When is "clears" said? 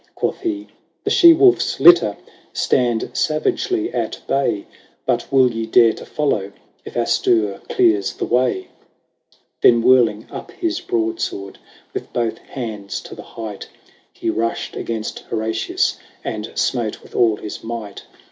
7.69-8.13